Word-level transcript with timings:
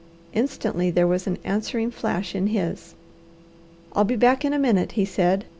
Instantly 0.33 0.89
there 0.89 1.05
was 1.05 1.27
an 1.27 1.37
answering 1.43 1.91
flash 1.91 2.33
in 2.33 2.47
his. 2.47 2.95
"I'll 3.93 4.03
be 4.03 4.15
back 4.15 4.43
in 4.43 4.51
a 4.51 4.57
minute," 4.57 4.93
he 4.93 5.05
said. 5.05 5.45